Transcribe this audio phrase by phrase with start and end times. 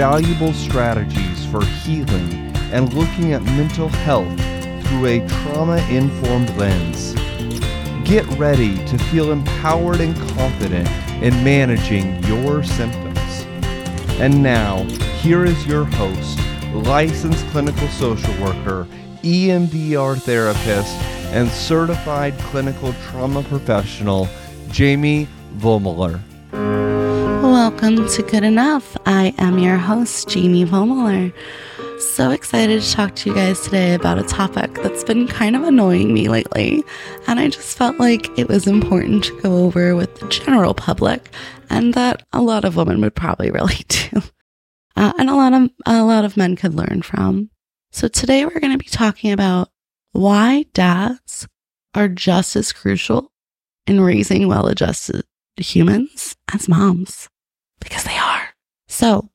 [0.00, 2.32] valuable strategies for healing
[2.72, 4.34] and looking at mental health
[4.86, 7.12] through a trauma informed lens.
[8.08, 10.88] Get ready to feel empowered and confident
[11.22, 13.44] in managing your symptoms.
[14.18, 14.84] And now,
[15.20, 16.38] here is your host,
[16.72, 18.86] licensed clinical social worker,
[19.22, 20.96] EMDR therapist,
[21.34, 24.30] and certified clinical trauma professional,
[24.70, 25.28] Jamie
[25.58, 26.22] Vollmoeller.
[27.50, 28.96] Welcome to Good Enough.
[29.06, 31.34] I am your host, Jamie Vollmoeller.
[32.00, 35.64] So excited to talk to you guys today about a topic that's been kind of
[35.64, 36.84] annoying me lately.
[37.26, 41.28] And I just felt like it was important to go over with the general public
[41.68, 44.22] and that a lot of women would probably relate to.
[44.94, 47.50] Uh, and a lot of a lot of men could learn from.
[47.90, 49.70] So today we're going to be talking about
[50.12, 51.48] why dads
[51.94, 53.32] are just as crucial
[53.88, 55.24] in raising well-adjusted
[55.56, 57.28] humans as moms
[57.80, 58.48] because they are.
[58.88, 59.30] So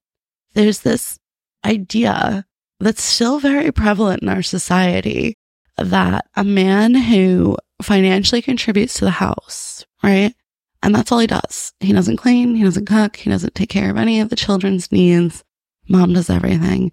[0.54, 1.20] there's this
[1.66, 2.46] idea
[2.80, 5.38] that's still very prevalent in our society
[5.78, 10.34] that a man who financially contributes to the house, right?
[10.84, 11.74] And that's all he does.
[11.80, 14.92] He doesn't clean, he doesn't cook, he doesn't take care of any of the children's
[14.92, 15.44] needs.
[15.90, 16.92] Mom does everything.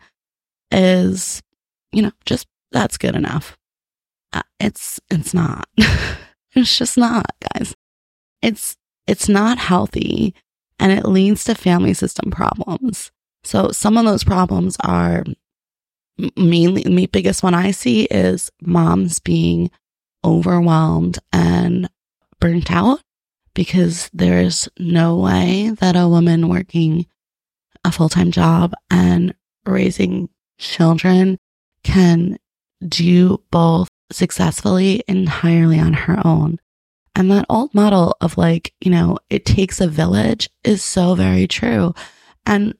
[0.70, 1.42] Is,
[1.92, 3.58] you know, just that's good enough.
[4.32, 5.68] Uh, it's it's not.
[6.54, 7.74] it's just not, guys.
[8.40, 10.34] It's it's not healthy
[10.82, 13.12] and it leads to family system problems.
[13.44, 15.22] So some of those problems are
[16.36, 19.70] mainly the biggest one I see is moms being
[20.24, 21.88] overwhelmed and
[22.40, 23.00] burnt out
[23.54, 27.06] because there's no way that a woman working
[27.84, 31.38] a full time job and raising children
[31.84, 32.38] can
[32.88, 36.58] do both successfully entirely on her own.
[37.14, 41.46] And that old model of like, you know, it takes a village is so very
[41.46, 41.94] true.
[42.46, 42.74] And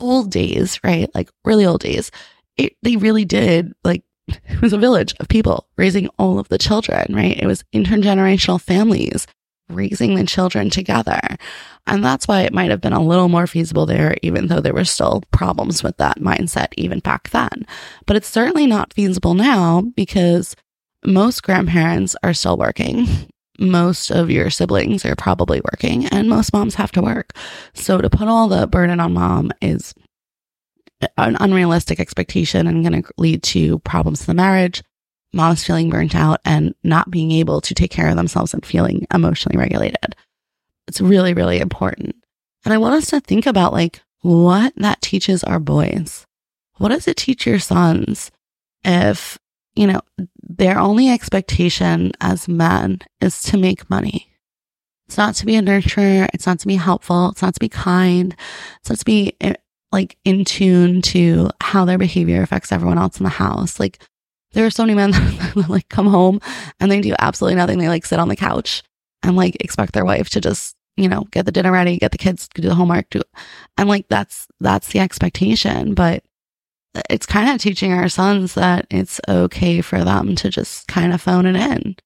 [0.00, 1.12] old days, right?
[1.14, 2.10] Like really old days,
[2.56, 6.58] it, they really did like it was a village of people raising all of the
[6.58, 7.38] children, right?
[7.38, 9.26] It was intergenerational families
[9.70, 11.20] raising the children together.
[11.86, 14.74] And that's why it might have been a little more feasible there, even though there
[14.74, 17.66] were still problems with that mindset even back then.
[18.06, 20.54] But it's certainly not feasible now because
[21.04, 23.06] most grandparents are still working.
[23.58, 27.32] Most of your siblings are probably working, and most moms have to work.
[27.74, 29.94] So to put all the burden on mom is
[31.16, 34.82] an unrealistic expectation and going to lead to problems in the marriage,
[35.32, 39.06] moms feeling burnt out and not being able to take care of themselves and feeling
[39.12, 40.16] emotionally regulated.
[40.86, 42.16] It's really, really important.
[42.64, 46.26] And I want us to think about like what that teaches our boys.
[46.78, 48.30] What does it teach your sons
[48.84, 49.38] if,
[49.74, 50.00] you know,
[50.48, 54.34] their only expectation as men is to make money?
[55.06, 56.28] It's not to be a nurturer.
[56.32, 57.30] It's not to be helpful.
[57.30, 58.34] It's not to be kind.
[58.80, 59.54] It's not to be eh,
[59.92, 63.78] like in tune to how their behavior affects everyone else in the house.
[63.78, 64.02] Like
[64.52, 65.10] there are so many men
[65.54, 66.40] that like come home
[66.80, 67.78] and they do absolutely nothing.
[67.78, 68.82] They like sit on the couch
[69.22, 72.18] and like expect their wife to just, you know, get the dinner ready, get the
[72.18, 73.22] kids to do the homework, do
[73.76, 75.94] and like that's that's the expectation.
[75.94, 76.24] But
[77.10, 81.20] it's kind of teaching our sons that it's okay for them to just kind of
[81.20, 81.96] phone it in.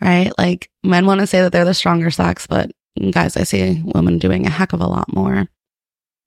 [0.00, 0.30] Right?
[0.38, 2.70] Like men want to say that they're the stronger sex, but
[3.10, 5.48] guys, I see women doing a heck of a lot more.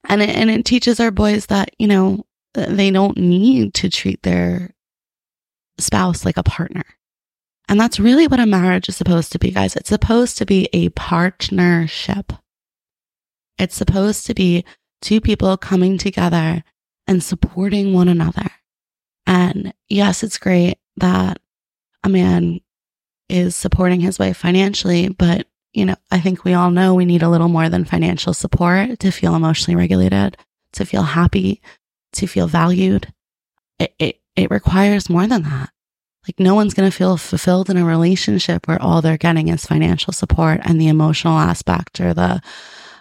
[0.07, 4.23] And it, and it teaches our boys that, you know, they don't need to treat
[4.23, 4.71] their
[5.77, 6.83] spouse like a partner.
[7.67, 9.75] And that's really what a marriage is supposed to be, guys.
[9.75, 12.33] It's supposed to be a partnership.
[13.59, 14.65] It's supposed to be
[15.01, 16.63] two people coming together
[17.09, 18.51] and supporting one another.
[19.25, 21.39] And yes, it's great that
[22.03, 22.61] a man
[23.27, 27.23] is supporting his wife financially, but you know, I think we all know we need
[27.23, 30.37] a little more than financial support to feel emotionally regulated,
[30.73, 31.61] to feel happy,
[32.13, 33.11] to feel valued.
[33.79, 35.69] It, it, it requires more than that.
[36.27, 39.65] Like, no one's going to feel fulfilled in a relationship where all they're getting is
[39.65, 42.41] financial support and the emotional aspect or the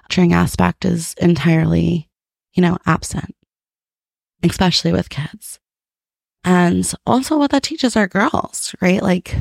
[0.05, 2.09] nurturing aspect is entirely,
[2.55, 3.35] you know, absent,
[4.43, 5.59] especially with kids.
[6.45, 9.03] And also, what that teaches our girls, right?
[9.03, 9.35] Like,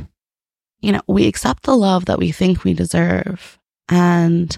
[0.82, 3.58] you know, we accept the love that we think we deserve.
[3.90, 4.56] And,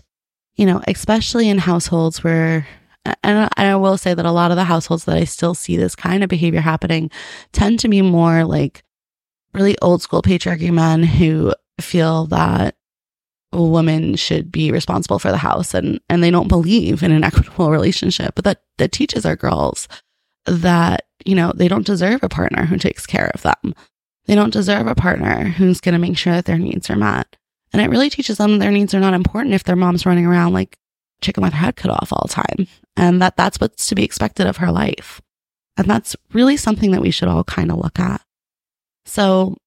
[0.56, 2.68] you know, especially in households where,
[3.24, 5.96] and I will say that a lot of the households that I still see this
[5.96, 7.12] kind of behavior happening
[7.52, 8.84] tend to be more like
[9.54, 12.76] really old school patriarchy men who feel that
[13.52, 17.72] women should be responsible for the house and, and they don't believe in an equitable
[17.72, 19.88] relationship, but that, that teaches our girls
[20.50, 23.74] that, you know, they don't deserve a partner who takes care of them
[24.30, 27.36] they don't deserve a partner who's going to make sure that their needs are met.
[27.74, 30.54] And it really teaches them their needs are not important if their mom's running around
[30.54, 30.78] like
[31.20, 34.04] chicken with her head cut off all the time and that that's what's to be
[34.04, 35.20] expected of her life.
[35.78, 38.22] And that's really something that we should all kind of look at.
[39.08, 39.58] So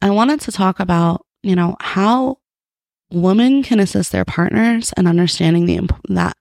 [0.00, 2.38] I wanted to talk about, you know, how
[3.10, 6.38] women can assist their partners and understanding the that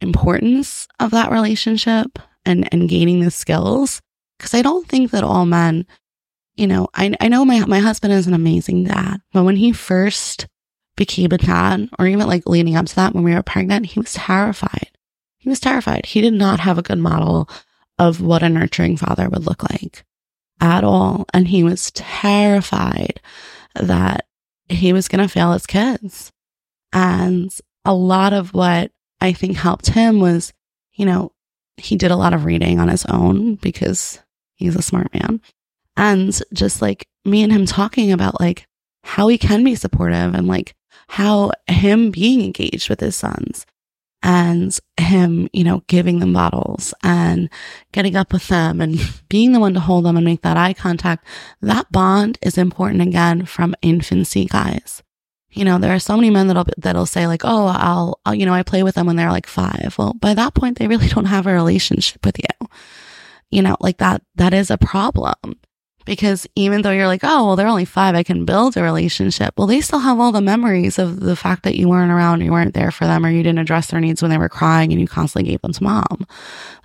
[0.00, 4.00] importance of that relationship and and gaining the skills
[4.38, 5.86] because I don't think that all men,
[6.56, 9.72] you know, I I know my my husband is an amazing dad, but when he
[9.72, 10.46] first
[10.96, 14.00] became a dad, or even like leading up to that when we were pregnant, he
[14.00, 14.90] was terrified.
[15.38, 16.06] He was terrified.
[16.06, 17.48] He did not have a good model
[17.98, 20.04] of what a nurturing father would look like
[20.60, 21.26] at all.
[21.32, 23.20] And he was terrified
[23.74, 24.26] that
[24.68, 26.30] he was going to fail his kids.
[26.92, 27.52] And
[27.84, 30.52] a lot of what I think helped him was,
[30.92, 31.32] you know,
[31.76, 33.54] he did a lot of reading on his own mm-hmm.
[33.54, 34.20] because
[34.54, 35.40] he's a smart man.
[35.96, 38.66] And just like me and him talking about like
[39.04, 40.74] how he can be supportive and like
[41.08, 43.66] how him being engaged with his sons
[44.22, 47.50] and him, you know, giving them bottles and
[47.92, 48.98] getting up with them and
[49.28, 51.26] being the one to hold them and make that eye contact.
[51.60, 55.02] That bond is important again from infancy, guys.
[55.52, 58.46] You know, there are so many men that'll, that'll say like, Oh, I'll, I'll, you
[58.46, 59.94] know, I play with them when they're like five.
[59.98, 62.68] Well, by that point, they really don't have a relationship with you.
[63.50, 65.34] You know, like that, that is a problem
[66.04, 69.54] because even though you're like, oh, well, they're only five, I can build a relationship.
[69.56, 72.52] Well, they still have all the memories of the fact that you weren't around, you
[72.52, 75.00] weren't there for them, or you didn't address their needs when they were crying and
[75.00, 76.26] you constantly gave them to mom.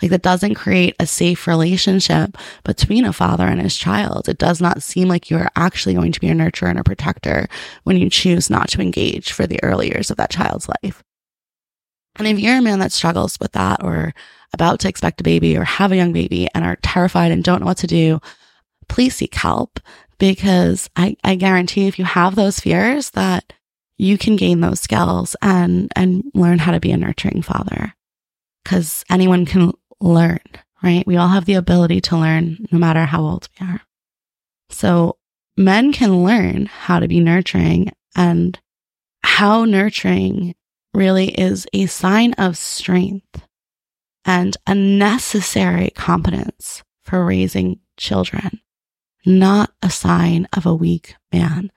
[0.02, 4.30] Like that doesn't create a safe relationship between a father and his child.
[4.30, 7.48] It does not seem like you're actually going to be a nurturer and a protector
[7.84, 11.04] when you choose not to engage for the early years of that child's life.
[12.18, 14.14] And if you're a man that struggles with that or
[14.54, 17.60] about to expect a baby or have a young baby and are terrified and don't
[17.60, 18.20] know what to do,
[18.88, 19.80] please seek help
[20.18, 23.54] because I, I guarantee if you have those fears that
[23.98, 27.94] you can gain those skills and, and learn how to be a nurturing father
[28.64, 30.40] because anyone can learn,
[30.84, 31.06] right?
[31.08, 33.82] We all have the ability to learn no matter how old we are.
[34.70, 35.18] So
[35.56, 38.60] men can learn how to be nurturing and
[39.24, 40.56] how nurturing
[40.94, 43.44] really is a sign of strength
[44.26, 48.60] and a necessary competence for raising children
[49.28, 51.70] not a sign of a weak man.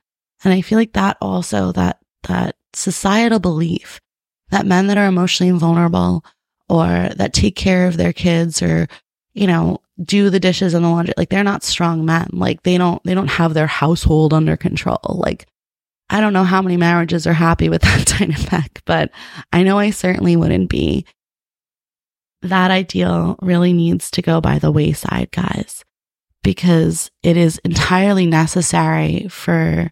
[0.44, 1.99] And I feel like that also, that,
[2.29, 4.00] that societal belief
[4.50, 6.25] that men that are emotionally vulnerable
[6.69, 8.88] or that take care of their kids or,
[9.35, 12.29] you know, do the dishes and the laundry, like they're not strong men.
[12.32, 14.99] Like they don't, they don't have their household under control.
[15.03, 15.46] Like
[16.08, 19.11] I don't know how many marriages are happy with that dynamic, but
[19.53, 21.05] I know I certainly wouldn't be.
[22.43, 25.85] That ideal really needs to go by the wayside, guys
[26.42, 29.90] because it is entirely necessary for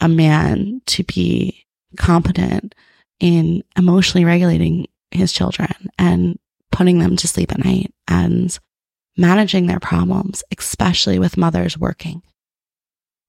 [0.00, 2.74] a man to be competent
[3.20, 6.38] in emotionally regulating his children and
[6.72, 8.58] putting them to sleep at night and
[9.16, 12.22] managing their problems, especially with mothers working.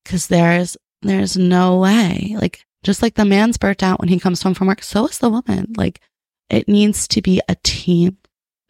[0.03, 4.41] Cause there's, there's no way, like, just like the man's burnt out when he comes
[4.41, 5.73] home from work, so is the woman.
[5.77, 6.00] Like,
[6.50, 8.18] it needs to be a team.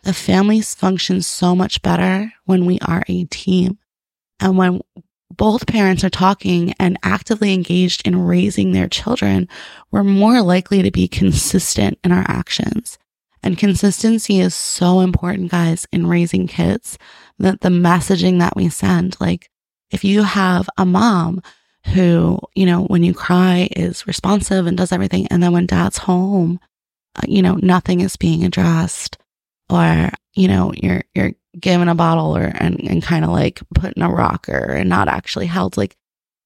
[0.04, 3.80] The families function so much better when we are a team.
[4.40, 4.82] And when
[5.32, 9.48] both parents are talking and actively engaged in raising their children,
[9.92, 12.98] we're more likely to be consistent in our actions.
[13.44, 16.98] And consistency is so important, guys, in raising kids
[17.38, 19.50] that the messaging that we send, like
[19.92, 21.42] if you have a mom
[21.94, 25.28] who, you know, when you cry is responsive and does everything.
[25.28, 26.60] And then when dad's home,
[27.16, 29.18] uh, you know, nothing is being addressed
[29.70, 33.94] or, you know, you're, you're given a bottle or and, and kind of like put
[33.94, 35.96] in a rocker and not actually held like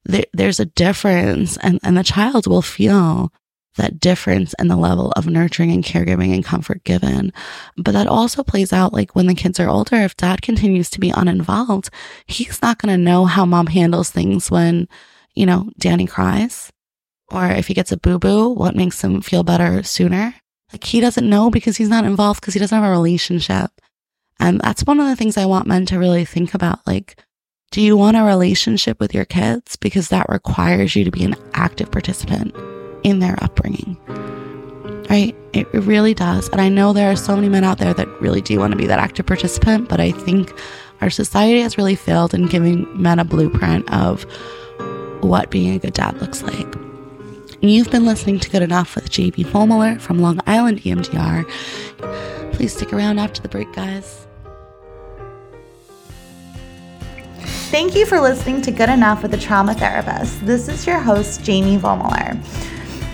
[0.06, 3.32] there, there's a difference and, and the child will feel
[3.76, 7.32] that difference in the level of nurturing and caregiving and comfort given.
[7.78, 11.00] But that also plays out like when the kids are older, if dad continues to
[11.00, 11.90] be uninvolved,
[12.26, 14.88] he's not going to know how mom handles things when,
[15.34, 16.72] you know, Danny cries
[17.32, 20.36] or if he gets a boo boo, what makes him feel better sooner.
[20.72, 23.72] Like he doesn't know because he's not involved because he doesn't have a relationship.
[24.40, 26.86] And that's one of the things I want men to really think about.
[26.88, 27.22] Like,
[27.72, 29.76] do you want a relationship with your kids?
[29.76, 32.56] Because that requires you to be an active participant
[33.04, 33.98] in their upbringing.
[35.10, 35.36] Right?
[35.54, 36.50] It, it really does.
[36.50, 38.78] And I know there are so many men out there that really do want to
[38.78, 40.54] be that active participant, but I think
[41.02, 44.24] our society has really failed in giving men a blueprint of
[45.22, 46.76] what being a good dad looks like.
[47.62, 51.46] You've been listening to Good Enough with JB Vollmoeller from Long Island EMDR.
[52.54, 54.28] Please stick around after the break, guys.
[57.70, 60.44] Thank you for listening to Good Enough with a Trauma Therapist.
[60.44, 62.36] This is your host, Jamie Vollmoeller.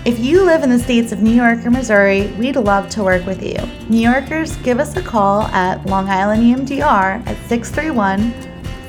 [0.06, 3.26] If you live in the states of New York or Missouri, we'd love to work
[3.26, 3.58] with you.
[3.90, 8.32] New Yorkers, give us a call at Long Island EMDR at 631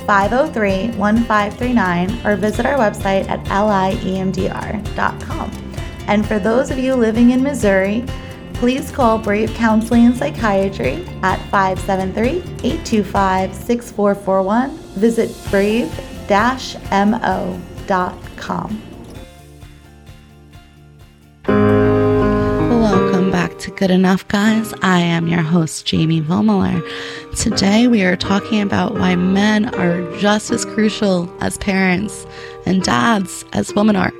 [0.06, 4.94] 503 1539 or visit our website at liemdr.com.
[6.06, 8.06] And for those of you living in Missouri,
[8.58, 14.70] please call Brave Counseling and Psychiatry at 573 825 6441.
[14.96, 15.88] Visit brave
[16.90, 17.62] mo.com.
[22.68, 24.74] Welcome back to Good Enough, guys.
[24.82, 26.82] I am your host, Jamie Vollmoeller.
[27.36, 32.26] Today, we are talking about why men are just as crucial as parents
[32.66, 34.12] and dads as women are.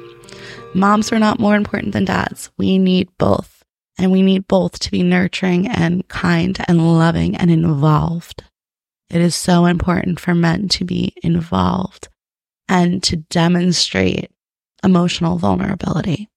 [0.74, 2.50] Moms are not more important than dads.
[2.56, 3.57] We need both.
[3.98, 8.44] And we need both to be nurturing and kind and loving and involved.
[9.10, 12.08] It is so important for men to be involved
[12.68, 14.30] and to demonstrate
[14.84, 16.28] emotional vulnerability.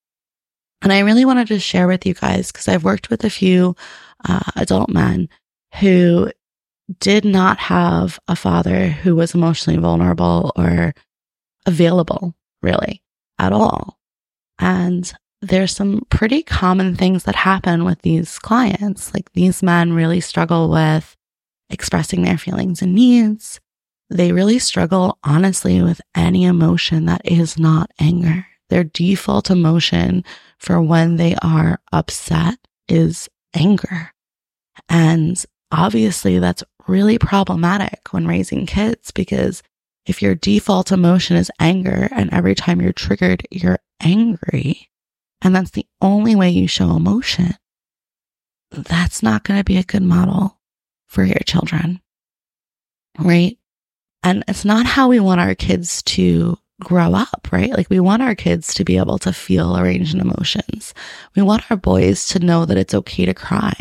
[0.81, 3.75] And I really wanted to share with you guys because I've worked with a few
[4.27, 5.29] uh, adult men
[5.79, 6.31] who
[6.99, 10.93] did not have a father who was emotionally vulnerable or
[11.65, 13.03] available, really,
[13.37, 13.99] at all.
[14.57, 15.11] And
[15.41, 19.13] there's some pretty common things that happen with these clients.
[19.13, 21.15] Like these men really struggle with
[21.69, 23.59] expressing their feelings and needs.
[24.09, 28.45] They really struggle, honestly, with any emotion that is not anger.
[28.69, 30.23] Their default emotion
[30.57, 34.11] for when they are upset is anger.
[34.89, 39.63] And obviously, that's really problematic when raising kids because
[40.05, 44.90] if your default emotion is anger and every time you're triggered, you're angry,
[45.41, 47.55] and that's the only way you show emotion,
[48.71, 50.59] that's not going to be a good model
[51.07, 52.01] for your children.
[53.19, 53.57] Right.
[54.23, 57.71] And it's not how we want our kids to grow up, right?
[57.71, 60.93] Like we want our kids to be able to feel a range of emotions.
[61.35, 63.73] We want our boys to know that it's okay to cry.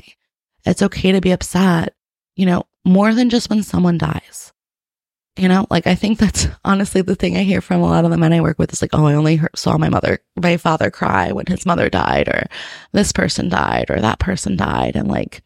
[0.64, 1.95] It's okay to be upset,
[2.37, 4.52] you know, more than just when someone dies.
[5.40, 8.11] You know, like I think that's honestly the thing I hear from a lot of
[8.11, 10.59] the men I work with is like, oh, I only heard, saw my mother, my
[10.59, 12.47] father cry when his mother died, or
[12.92, 14.97] this person died, or that person died.
[14.97, 15.42] And like,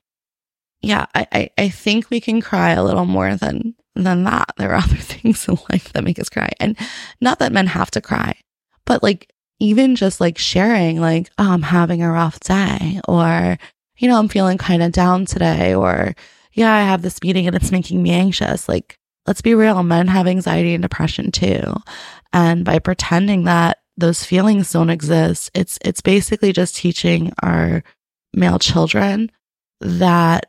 [0.82, 4.54] yeah, I, I, I think we can cry a little more than than that.
[4.56, 6.50] There are other things in life that make us cry.
[6.58, 6.76] And
[7.20, 8.34] not that men have to cry,
[8.86, 13.58] but like even just like sharing, like, oh, I'm having a rough day, or,
[13.96, 16.16] you know, I'm feeling kind of down today, or,
[16.52, 18.68] yeah, I have this meeting and it's making me anxious.
[18.68, 21.74] Like, let's be real, men have anxiety and depression too.
[22.32, 27.82] And by pretending that those feelings don't exist, it's, it's basically just teaching our
[28.32, 29.30] male children
[29.80, 30.46] that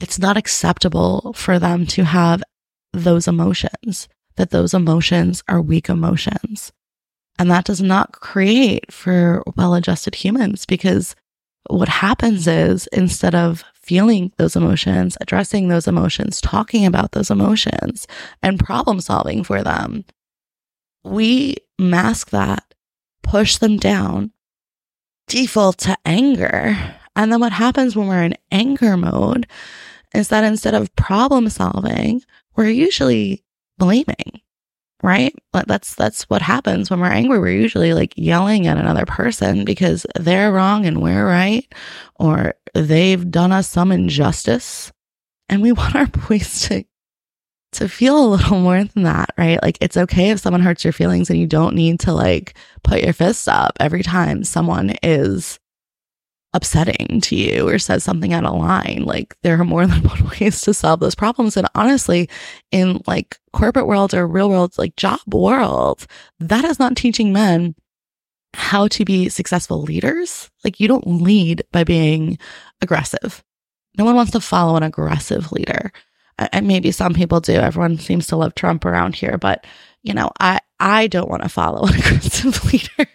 [0.00, 2.42] it's not acceptable for them to have
[2.92, 6.72] those emotions, that those emotions are weak emotions.
[7.38, 11.14] And that does not create for well adjusted humans because
[11.70, 18.06] what happens is instead of feeling those emotions, addressing those emotions, talking about those emotions,
[18.42, 20.04] and problem solving for them,
[21.04, 22.74] we mask that,
[23.22, 24.30] push them down,
[25.26, 26.76] default to anger.
[27.16, 29.46] And then what happens when we're in anger mode
[30.14, 32.22] is that instead of problem solving,
[32.56, 33.42] we're usually
[33.78, 34.42] blaming,
[35.02, 35.34] right?
[35.66, 37.38] That's that's what happens when we're angry.
[37.38, 41.66] We're usually like yelling at another person because they're wrong and we're right,
[42.16, 44.92] or they've done us some injustice.
[45.48, 46.84] And we want our boys to
[47.72, 49.62] to feel a little more than that, right?
[49.62, 53.02] Like it's okay if someone hurts your feelings and you don't need to like put
[53.02, 55.58] your fists up every time someone is
[56.54, 59.02] upsetting to you or says something out of line.
[59.04, 61.56] Like there are more than one ways to solve those problems.
[61.56, 62.28] And honestly,
[62.70, 66.06] in like corporate world or real world, like job world,
[66.40, 67.74] that is not teaching men
[68.54, 70.50] how to be successful leaders.
[70.64, 72.38] Like you don't lead by being
[72.80, 73.44] aggressive.
[73.96, 75.92] No one wants to follow an aggressive leader.
[76.38, 77.54] And maybe some people do.
[77.54, 79.66] Everyone seems to love Trump around here, but
[80.02, 83.10] you know, I, I don't want to follow an aggressive leader.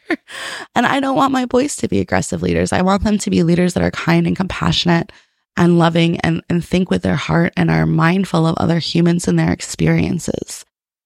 [0.76, 2.74] and I don't want my boys to be aggressive leaders.
[2.74, 5.12] I want them to be leaders that are kind and compassionate
[5.56, 9.38] and loving and, and think with their heart and are mindful of other humans and
[9.38, 10.66] their experiences.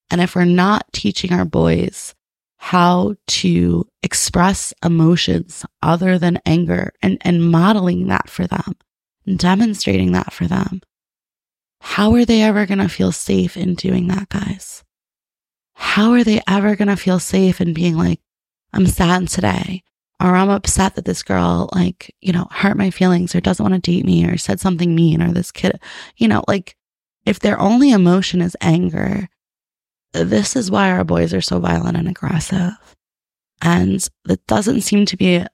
[0.09, 2.15] And if we're not teaching our boys
[2.57, 8.75] how to express emotions other than anger and, and modeling that for them
[9.35, 10.79] demonstrating that for them,
[11.81, 14.85] how are they ever going to feel safe in doing that, guys?
[15.79, 18.19] how are they ever going to feel safe in being like,
[18.73, 19.83] I'm sad today,
[20.19, 23.75] or I'm upset that this girl, like, you know, hurt my feelings or doesn't want
[23.75, 25.79] to date me or said something mean or this kid,
[26.15, 26.75] you know, like,
[27.27, 29.29] if their only emotion is anger,
[30.13, 32.71] this is why our boys are so violent and aggressive.
[33.61, 35.45] And it doesn't seem to be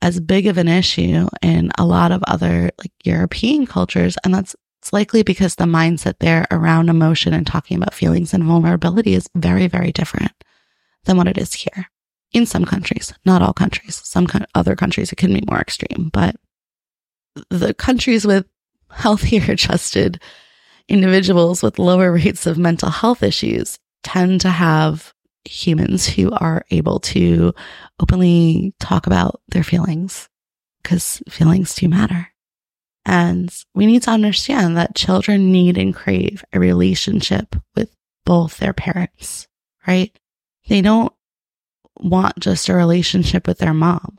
[0.00, 4.16] as big of an issue in a lot of other like European cultures.
[4.24, 8.44] And that's it's likely because the mindset there around emotion and talking about feelings and
[8.44, 10.32] vulnerability is very, very different
[11.04, 11.90] than what it is here
[12.32, 14.00] in some countries, not all countries.
[14.04, 16.36] Some other countries, it can be more extreme, but
[17.50, 18.46] the countries with
[18.90, 20.22] healthier adjusted
[20.88, 25.12] individuals with lower rates of mental health issues tend to have
[25.44, 27.54] humans who are able to
[28.00, 30.28] openly talk about their feelings
[30.82, 32.28] because feelings do matter.
[33.04, 37.94] And we need to understand that children need and crave a relationship with
[38.26, 39.48] both their parents,
[39.86, 40.14] right?
[40.68, 41.12] They don't
[41.98, 44.18] want just a relationship with their mom.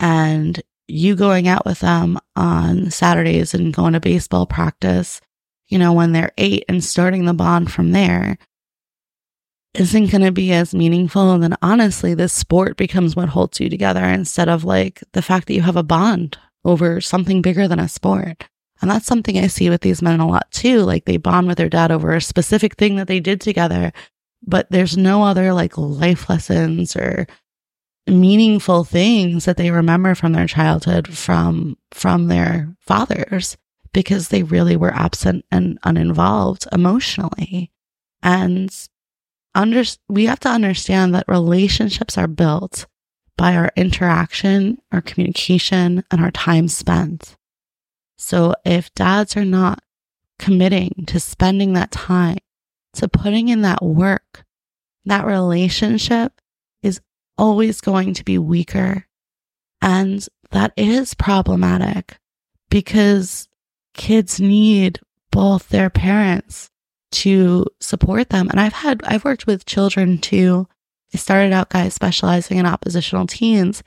[0.00, 5.20] And you going out with them on Saturdays and going to baseball practice,
[5.68, 8.38] you know, when they're eight and starting the bond from there
[9.78, 11.32] isn't going to be as meaningful.
[11.32, 15.46] And then honestly, this sport becomes what holds you together instead of like the fact
[15.46, 18.48] that you have a bond over something bigger than a sport.
[18.80, 20.80] And that's something I see with these men a lot too.
[20.80, 23.92] Like they bond with their dad over a specific thing that they did together,
[24.46, 27.26] but there's no other like life lessons or
[28.06, 33.56] meaningful things that they remember from their childhood from from their fathers
[33.92, 37.72] because they really were absent and uninvolved emotionally.
[38.22, 38.70] And
[39.56, 42.86] under, we have to understand that relationships are built
[43.36, 47.36] by our interaction, our communication, and our time spent.
[48.16, 49.82] So if dads are not
[50.38, 52.38] committing to spending that time,
[52.94, 54.44] to putting in that work,
[55.04, 56.40] that relationship
[56.82, 57.00] is
[57.38, 59.06] always going to be weaker.
[59.80, 62.18] And that is problematic
[62.70, 63.48] because
[63.94, 66.70] kids need both their parents
[67.12, 68.48] to support them.
[68.50, 70.68] And I've had, I've worked with children too.
[71.14, 73.82] I started out guys specializing in oppositional teens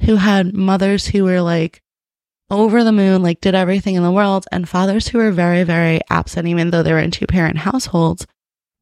[0.00, 1.82] who had mothers who were like
[2.50, 6.00] over the moon, like did everything in the world, and fathers who were very, very
[6.10, 8.26] absent, even though they were in two parent households.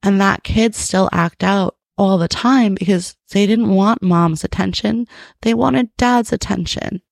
[0.02, 5.06] And that kids still act out all the time because they didn't want mom's attention.
[5.42, 7.02] They wanted dad's attention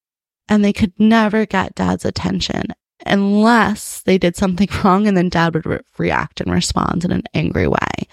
[0.49, 2.65] and they could never get dad's attention
[3.07, 7.25] unless they did something wrong and then dad would re- react and respond in an
[7.35, 8.09] angry way.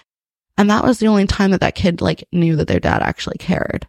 [0.57, 3.37] And that was the only time that that kid like knew that their dad actually
[3.37, 3.87] cared.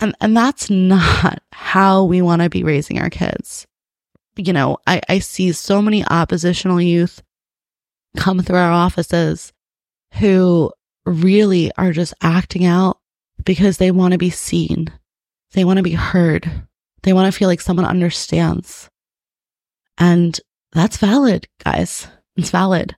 [0.00, 3.66] And, and that's not how we want to be raising our kids.
[4.36, 7.22] You know, I, I see so many oppositional youth
[8.16, 9.52] come through our offices
[10.14, 10.72] who
[11.04, 12.98] really are just acting out
[13.44, 14.92] because they want to be seen.
[15.52, 16.50] They want to be heard.
[17.02, 18.88] They want to feel like someone understands.
[19.98, 20.38] And
[20.72, 22.06] that's valid, guys.
[22.36, 22.96] It's valid.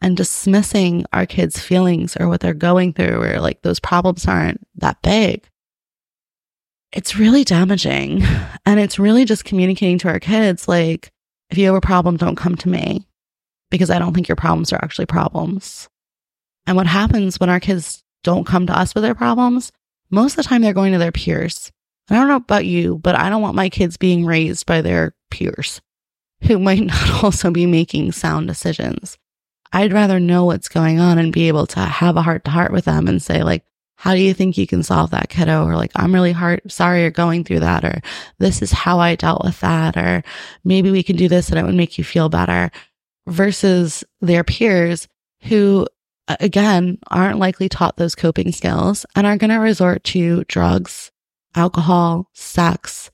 [0.00, 4.60] And dismissing our kids' feelings or what they're going through or like those problems aren't
[4.76, 5.48] that big.
[6.92, 8.22] It's really damaging.
[8.66, 11.10] And it's really just communicating to our kids like,
[11.50, 13.06] if you have a problem, don't come to me
[13.70, 15.88] because I don't think your problems are actually problems.
[16.66, 19.72] And what happens when our kids don't come to us with their problems?
[20.10, 21.70] Most of the time, they're going to their peers.
[22.08, 25.14] I don't know about you, but I don't want my kids being raised by their
[25.30, 25.80] peers
[26.44, 29.18] who might not also be making sound decisions.
[29.72, 32.72] I'd rather know what's going on and be able to have a heart to heart
[32.72, 33.64] with them and say, like,
[34.02, 35.64] how do you think you can solve that kiddo?
[35.64, 37.84] Or like, I'm really hard, sorry you're going through that.
[37.84, 38.00] Or
[38.38, 39.96] this is how I dealt with that.
[39.96, 40.24] Or
[40.64, 42.72] maybe we can do this and it would make you feel better
[43.28, 45.06] versus their peers
[45.42, 45.86] who
[46.40, 51.12] again aren't likely taught those coping skills and are going to resort to drugs,
[51.54, 53.11] alcohol, sex,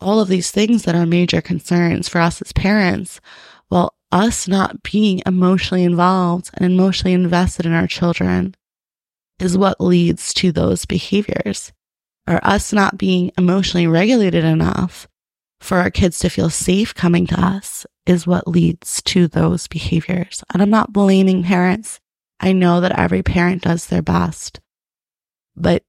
[0.00, 3.20] all of these things that are major concerns for us as parents,
[3.68, 8.54] while us not being emotionally involved and emotionally invested in our children
[9.38, 11.72] is what leads to those behaviors.
[12.26, 15.08] Or us not being emotionally regulated enough
[15.60, 20.44] for our kids to feel safe coming to us is what leads to those behaviors.
[20.52, 22.00] And I'm not blaming parents.
[22.40, 24.60] I know that every parent does their best,
[25.56, 25.82] but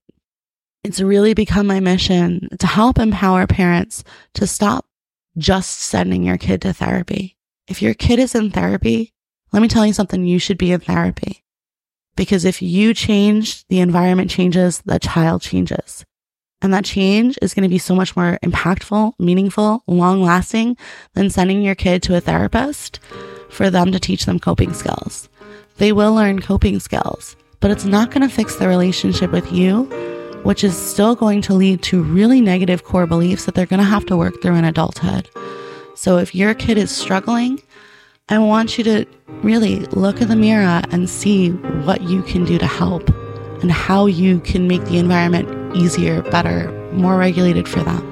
[0.82, 4.02] it's really become my mission to help empower parents
[4.34, 4.86] to stop
[5.36, 7.36] just sending your kid to therapy.
[7.68, 9.12] If your kid is in therapy,
[9.52, 11.44] let me tell you something, you should be in therapy.
[12.16, 16.04] Because if you change, the environment changes, the child changes.
[16.62, 20.76] And that change is going to be so much more impactful, meaningful, long lasting
[21.14, 23.00] than sending your kid to a therapist
[23.48, 25.28] for them to teach them coping skills.
[25.78, 29.88] They will learn coping skills, but it's not going to fix the relationship with you
[30.42, 33.84] which is still going to lead to really negative core beliefs that they're going to
[33.84, 35.28] have to work through in adulthood.
[35.94, 37.60] So if your kid is struggling,
[38.28, 39.06] I want you to
[39.42, 43.08] really look in the mirror and see what you can do to help
[43.60, 48.06] and how you can make the environment easier, better, more regulated for them.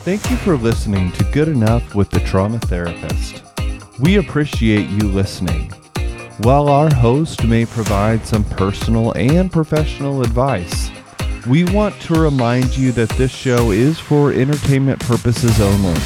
[0.00, 3.42] Thank you for listening to Good Enough with the Trauma Therapist.
[4.00, 5.70] We appreciate you listening.
[6.42, 10.88] While our host may provide some personal and professional advice,
[11.48, 16.00] we want to remind you that this show is for entertainment purposes only.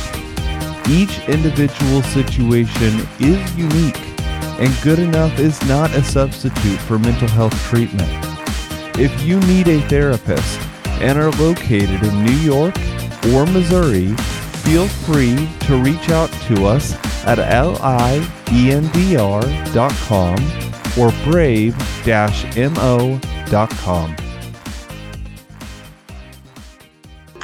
[0.88, 4.01] Each individual situation is unique,
[4.59, 8.09] and good enough is not a substitute for mental health treatment.
[8.99, 10.59] If you need a therapist
[11.03, 12.75] and are located in New York
[13.35, 14.09] or Missouri,
[14.64, 17.39] feel free to reach out to us at
[18.47, 20.39] liemdr.com
[20.99, 21.77] or brave-mo.com.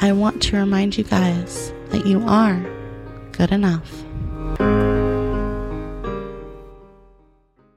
[0.01, 2.65] I want to remind you guys that you are
[3.33, 3.98] good enough.